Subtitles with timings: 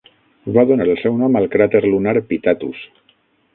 [0.55, 2.83] Va donar el seu nom al cràter lunar Pitatus.